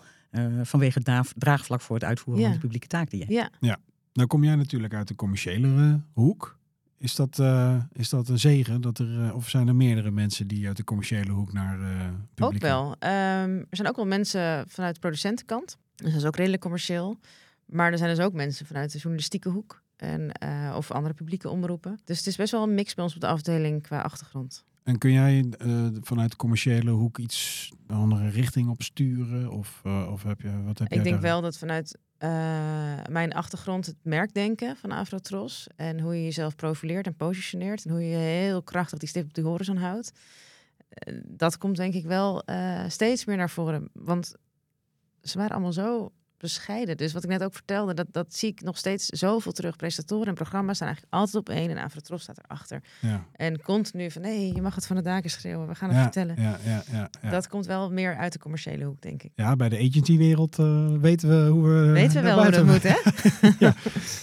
[0.62, 3.56] vanwege het draagvlak voor het uitvoeren van de publieke taak die je hebt.
[3.60, 3.78] Ja.
[4.18, 6.58] Nou kom jij natuurlijk uit de commerciële hoek.
[6.98, 8.80] Is dat, uh, is dat een zegen?
[8.80, 12.46] Dat er, uh, of zijn er meerdere mensen die uit de commerciële hoek naar uh,
[12.46, 12.86] Ook wel.
[12.90, 15.78] Um, er zijn ook wel mensen vanuit de producentenkant.
[15.94, 17.18] Dus dat is ook redelijk commercieel.
[17.66, 19.82] Maar er zijn dus ook mensen vanuit de journalistieke hoek.
[19.96, 20.32] En,
[20.74, 21.98] of andere publieke omroepen.
[22.04, 24.64] Dus het is best wel een mix bij ons op de afdeling qua achtergrond.
[24.82, 25.44] En kun jij
[26.00, 29.50] vanuit de commerciële hoek iets een andere richting op sturen?
[29.50, 32.28] Of, of heb je, wat heb Ik denk wel dat vanuit uh,
[33.10, 35.66] mijn achtergrond het merkdenken van Afrotros.
[35.76, 37.84] En hoe je jezelf profileert en positioneert.
[37.84, 40.12] En hoe je heel krachtig die stip op de horizon houdt.
[41.08, 43.90] Uh, dat komt denk ik wel uh, steeds meer naar voren.
[43.92, 44.34] Want
[45.22, 46.96] ze waren allemaal zo bescheiden.
[46.96, 49.76] Dus wat ik net ook vertelde, dat, dat zie ik nog steeds zoveel terug.
[49.76, 52.82] Presentatoren en programma's staan eigenlijk altijd op één en Afrotros staat erachter.
[53.00, 53.24] Ja.
[53.32, 56.42] En continu van, nee, je mag het van de daken schreeuwen, we gaan het vertellen.
[56.42, 56.82] Ja, ja,
[57.22, 59.30] ja, Dat komt wel meer uit de commerciële hoek, denk ik.
[59.34, 61.90] Ja, bij de agency-wereld uh, weten we hoe we...
[61.90, 62.96] Weten we wel hoe dat moet, hè?
[63.66, 63.74] ja.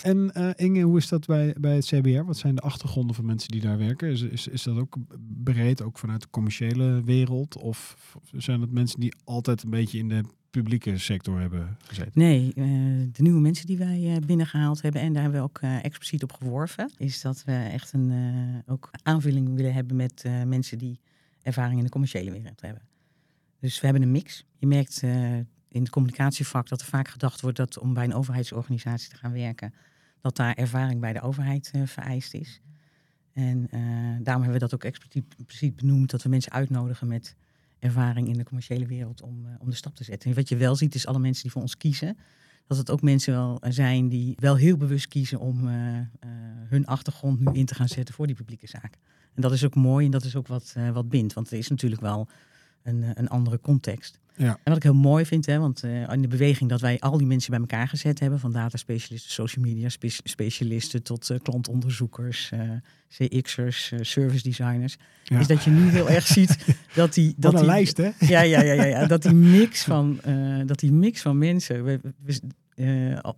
[0.04, 2.24] En uh, Inge, hoe is dat bij, bij het CBR?
[2.24, 4.10] Wat zijn de achtergronden van mensen die daar werken?
[4.10, 4.98] Is, is, is dat ook
[5.44, 7.58] breed, ook vanuit de commerciële wereld?
[7.58, 7.96] Of
[8.32, 10.24] zijn het mensen die altijd een beetje in de
[10.60, 12.12] publieke sector hebben gezeten?
[12.14, 12.66] Nee, uh,
[13.12, 16.24] de nieuwe mensen die wij uh, binnengehaald hebben, en daar hebben we ook uh, expliciet
[16.24, 21.00] op geworven, is dat we echt een ook aanvulling willen hebben met mensen die
[21.42, 22.82] ervaring in de commerciële wereld hebben.
[23.60, 24.46] Dus we hebben een mix.
[24.58, 25.02] Je merkt
[25.70, 29.32] in het communicatievak dat er vaak gedacht wordt dat om bij een overheidsorganisatie te gaan
[29.32, 29.74] werken,
[30.22, 32.62] dat daar ervaring bij de overheid vereist is.
[33.34, 33.68] En
[34.24, 37.36] daarom hebben we dat ook expliciet benoemd, dat we mensen uitnodigen met
[37.80, 40.30] ervaring in de commerciële wereld om, uh, om de stap te zetten.
[40.30, 42.18] En wat je wel ziet is alle mensen die voor ons kiezen,
[42.68, 45.74] dat het ook mensen wel zijn die wel heel bewust kiezen om uh,
[46.70, 48.98] hun achtergrond nu in te gaan zetten voor die publieke zaak.
[49.34, 51.70] En dat is ook mooi en dat is ook wat, wat bindt, want er is
[51.70, 52.28] natuurlijk wel
[52.86, 54.20] een, een andere context.
[54.38, 54.48] Ja.
[54.48, 57.18] En wat ik heel mooi vind, hè, want uh, in de beweging dat wij al
[57.18, 61.38] die mensen bij elkaar gezet hebben, van data specialisten, social media spe specialisten tot uh,
[61.44, 62.62] klantonderzoekers, uh,
[63.10, 65.40] CX'ers, service designers, ja.
[65.40, 66.58] is dat je nu heel erg ziet
[66.94, 67.34] dat die...
[67.38, 68.12] Dat een die, lijst, hè?
[68.20, 70.20] Ja, ja, ja, ja, ja dat die mix van,
[70.66, 71.84] dat die mix van mensen...
[71.84, 72.40] We, we,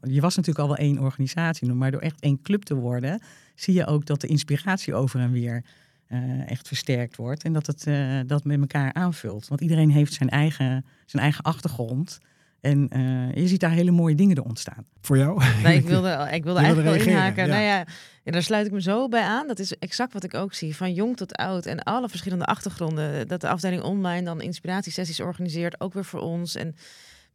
[0.01, 3.21] je was natuurlijk al wel één organisatie, maar door echt één club te worden,
[3.55, 5.63] zie je ook dat de inspiratie over en weer
[6.09, 7.43] uh, echt versterkt wordt.
[7.43, 9.47] En dat het uh, dat met elkaar aanvult.
[9.47, 12.19] Want iedereen heeft zijn eigen, zijn eigen achtergrond.
[12.61, 14.85] En uh, je ziet daar hele mooie dingen er ontstaan.
[15.01, 15.43] Voor jou?
[15.63, 17.45] Nee, ik wilde, ik wilde eigenlijk wel inhaken.
[17.45, 17.49] Ja.
[17.49, 17.85] Nou ja,
[18.23, 19.47] ja, daar sluit ik me zo bij aan.
[19.47, 20.75] Dat is exact wat ik ook zie.
[20.75, 23.27] Van jong tot oud en alle verschillende achtergronden.
[23.27, 25.81] Dat de afdeling online dan inspiratiesessies organiseert.
[25.81, 26.55] Ook weer voor ons.
[26.55, 26.75] En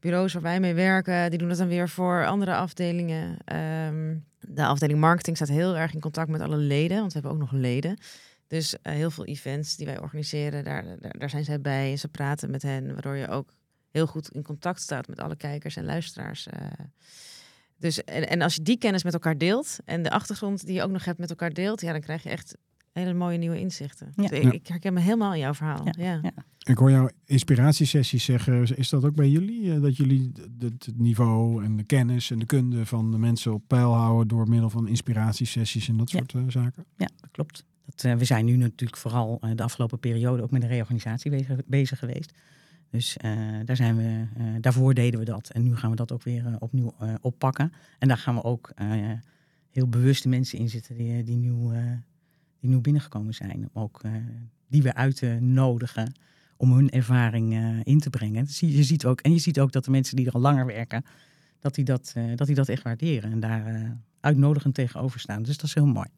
[0.01, 3.37] bureaus waar wij mee werken, die doen dat dan weer voor andere afdelingen.
[3.89, 6.99] Um, de afdeling marketing staat heel erg in contact met alle leden.
[6.99, 7.99] Want we hebben ook nog leden.
[8.53, 11.97] Dus uh, heel veel events die wij organiseren, daar, daar, daar, zijn zij bij.
[11.97, 13.53] Ze praten met hen, waardoor je ook
[13.91, 16.49] heel goed in contact staat met alle kijkers en luisteraars.
[17.77, 20.83] dus, en, en als je die kennis met elkaar deelt en de achtergrond die je
[20.83, 22.57] ook nog hebt met elkaar deelt, ja, dan krijg je echt
[22.93, 24.13] hele mooie nieuwe inzichten.
[24.17, 24.29] Ja.
[24.29, 25.85] Dus ik, ik, herken me helemaal in jouw verhaal.
[25.85, 26.21] Ja.
[26.23, 26.33] ja.
[26.59, 28.77] Ik hoor jouw inspiratiesessies zeggen.
[28.77, 29.81] Is dat ook bij jullie?
[29.81, 33.93] Dat jullie het niveau en de kennis en de kunde van de mensen op peil
[33.93, 36.85] houden door middel van inspiratiesessies en dat soort zaken?
[36.97, 37.65] Ja, dat klopt.
[37.85, 42.33] Dat, we zijn nu natuurlijk vooral de afgelopen periode ook met een reorganisatie bezig, geweest.
[42.91, 43.31] Dus uh,
[43.65, 44.27] daar zijn we,
[44.61, 45.51] daarvoor deden we dat.
[45.51, 47.73] En nu gaan we dat ook weer opnieuw oppakken.
[47.99, 48.73] En daar gaan we ook
[49.71, 51.73] heel bewuste mensen in zitten die, die, nieuw,
[52.61, 53.69] die nieuw binnengekomen zijn.
[53.73, 54.01] Ook
[54.69, 56.13] die we uit te nodigen
[56.57, 58.47] om hun ervaring in te brengen.
[58.49, 60.67] Je, je, ziet ook, en je ziet ook dat de mensen die er al langer
[60.67, 61.05] werken,
[61.59, 63.33] dat die dat, dat, die dat echt waarderen.
[63.33, 65.43] En daar uitnodigend tegenover staan.
[65.43, 66.09] Dus dat is heel mooi.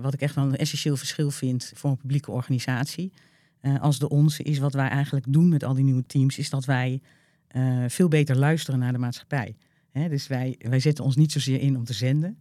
[0.00, 3.12] Wat ik echt wel een essentieel verschil vind voor een publieke organisatie
[3.62, 6.50] uh, als de onze is wat wij eigenlijk doen met al die nieuwe teams, is
[6.50, 7.00] dat wij
[7.56, 9.56] uh, veel beter luisteren naar de maatschappij.
[9.90, 12.38] Hè, dus wij, wij zetten ons niet zozeer in om te zenden.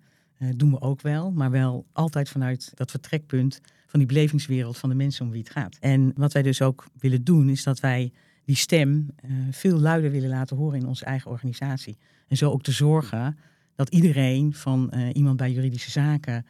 [0.55, 4.95] Doen we ook wel, maar wel altijd vanuit dat vertrekpunt van die belevingswereld van de
[4.95, 5.77] mensen om wie het gaat.
[5.79, 8.11] En wat wij dus ook willen doen, is dat wij
[8.43, 9.15] die stem
[9.51, 11.97] veel luider willen laten horen in onze eigen organisatie.
[12.27, 13.37] En zo ook te zorgen
[13.75, 16.45] dat iedereen, van iemand bij juridische zaken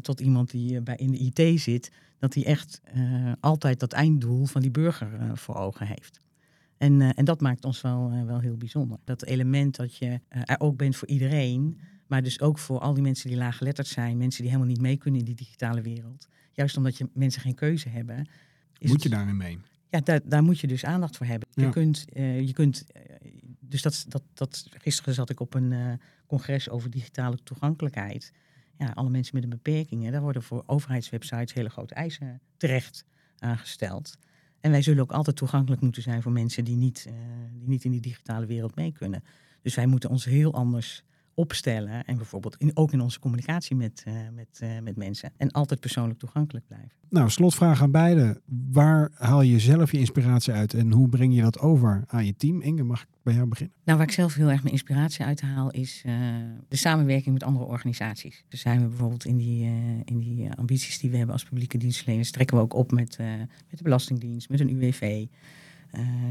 [0.00, 4.44] tot iemand die bij in de IT zit, dat hij echt uh, altijd dat einddoel
[4.44, 6.20] van die burger uh, voor ogen heeft.
[6.76, 8.98] En, en dat maakt ons wel, wel heel bijzonder.
[9.04, 13.02] Dat element dat je er ook bent voor iedereen, maar dus ook voor al die
[13.02, 16.28] mensen die laaggeletterd zijn, mensen die helemaal niet mee kunnen in die digitale wereld.
[16.52, 18.28] Juist omdat je mensen geen keuze hebben.
[18.78, 19.58] moet je daarin mee?
[19.90, 21.48] Ja, daar, daar moet je dus aandacht voor hebben.
[21.52, 21.64] Ja.
[21.64, 22.86] Je kunt, je kunt
[23.60, 28.32] dus dat, dat, dat, gisteren zat ik op een congres over digitale toegankelijkheid
[28.78, 30.04] ja, alle mensen met een beperking.
[30.04, 33.04] Hè, daar worden voor overheidswebsites hele grote eisen terecht
[33.38, 34.18] aangesteld.
[34.60, 37.14] En wij zullen ook altijd toegankelijk moeten zijn voor mensen die niet, uh,
[37.52, 39.24] die niet in die digitale wereld mee kunnen.
[39.62, 41.04] Dus wij moeten ons heel anders
[41.38, 42.04] opstellen.
[42.04, 45.32] En bijvoorbeeld in, ook in onze communicatie met, uh, met, uh, met mensen.
[45.36, 46.90] En altijd persoonlijk toegankelijk blijven.
[47.08, 48.40] Nou, slotvraag aan beide.
[48.70, 52.36] Waar haal je zelf je inspiratie uit en hoe breng je dat over aan je
[52.36, 52.60] team?
[52.60, 53.74] Inge, mag ik bij jou beginnen?
[53.84, 56.14] Nou, waar ik zelf heel erg mijn inspiratie uit haal is uh,
[56.68, 58.44] de samenwerking met andere organisaties.
[58.48, 59.64] Dus zijn we bijvoorbeeld in die,
[60.04, 63.18] in die ambities die we hebben als publieke dienstverleners, trekken we ook op met,
[63.68, 65.26] met de Belastingdienst, met een UWV.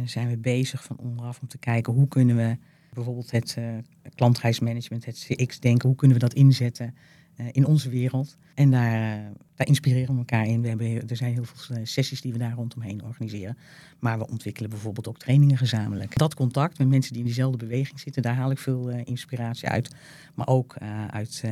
[0.06, 2.58] zijn we bezig van onderaf om te kijken hoe kunnen we
[2.98, 3.66] bijvoorbeeld het uh,
[4.16, 6.96] klantreismanagement, het CX-denken, hoe kunnen we dat inzetten
[7.40, 8.38] uh, in onze wereld?
[8.56, 10.62] En daar, uh, daar, inspireren we elkaar in.
[10.62, 13.58] We hebben, er zijn heel veel sessies die we daar rondomheen organiseren.
[14.00, 16.18] Maar we ontwikkelen bijvoorbeeld ook trainingen gezamenlijk.
[16.18, 19.96] Dat contact met mensen die in diezelfde beweging zitten, daar haal ik veel inspiratie uit.
[20.36, 20.78] Maar ook
[21.10, 21.44] uit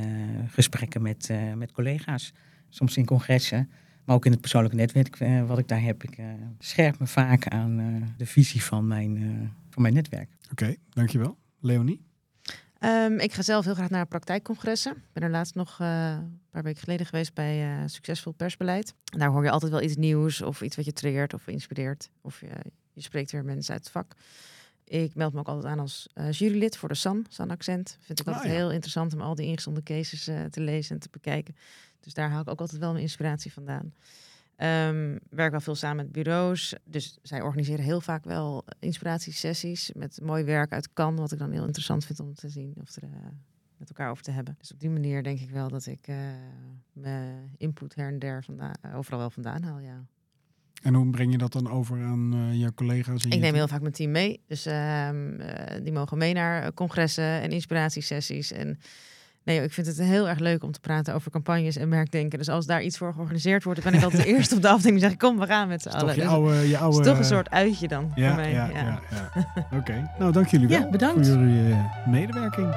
[0.47, 2.33] gesprekken met, met collega's,
[2.69, 3.69] soms in congressen.
[4.05, 6.03] Maar ook in het persoonlijke netwerk wat ik daar heb.
[6.03, 6.17] Ik
[6.59, 9.17] scherp me vaak aan de visie van mijn,
[9.69, 10.29] van mijn netwerk.
[10.51, 11.37] Oké, dankjewel.
[11.59, 12.05] Leonie?
[12.79, 14.91] Um, ik ga zelf heel graag naar praktijkcongressen.
[14.91, 18.93] Ik ben er laatst nog uh, een paar weken geleden geweest bij uh, Succesvol Persbeleid.
[19.13, 22.09] En daar hoor je altijd wel iets nieuws of iets wat je triggert of inspireert.
[22.21, 22.49] Of je,
[22.93, 24.15] je spreekt weer mensen uit het vak.
[24.83, 27.97] Ik meld me ook altijd aan als uh, jurylid voor de SAN, SAN Accent.
[28.01, 31.09] Vind ik altijd ah, heel interessant om al die ingezonden cases te lezen en te
[31.11, 31.55] bekijken.
[31.99, 33.93] Dus daar haal ik ook altijd wel mijn inspiratie vandaan.
[34.57, 36.75] Um, werk wel veel samen met bureaus.
[36.83, 41.51] Dus zij organiseren heel vaak wel inspiratiesessies met mooi werk uit kan, wat ik dan
[41.51, 43.09] heel interessant vind om te zien of er uh,
[43.77, 44.55] met elkaar over te hebben.
[44.59, 46.15] Dus op die manier denk ik wel dat ik uh,
[46.93, 50.03] mijn input her en der vandaan, uh, overal wel vandaan haal, ja.
[50.81, 53.25] En hoe breng je dat dan over aan je collega's?
[53.25, 54.41] ik neem heel vaak mijn team mee.
[54.47, 55.37] Dus ehm,
[55.83, 58.79] die mogen mee naar congressen en inspiratiesessies en
[59.45, 62.37] Nee, ik vind het heel erg leuk om te praten over campagnes en merkdenken.
[62.37, 64.99] Dus als daar iets voor georganiseerd wordt, ben ik altijd de eerste op de afdeling
[64.99, 66.15] die zeg kom, we gaan met z'n allen.
[66.15, 66.97] Je dus oude, je oude...
[66.97, 68.51] Het is toch een soort uitje dan ja, voor mij.
[68.51, 68.99] Ja, ja.
[69.11, 69.29] ja,
[69.65, 70.11] Oké, okay.
[70.19, 71.27] nou dank jullie wel bedankt.
[71.27, 72.73] voor jullie uh, medewerking.